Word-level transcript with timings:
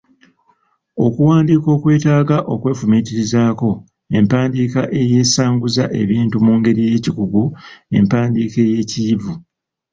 Okuwandiika 1.05 1.67
okwetaaga 1.75 2.37
okwefumiitirizaako, 2.53 3.71
empandiika 4.17 4.81
eyasanguza 4.99 5.83
ebintu 6.01 6.35
mu 6.45 6.53
ngeri 6.59 6.81
y’ekikugu, 6.89 7.43
empandiika 7.97 8.59
y’ekiyivu. 8.71 9.33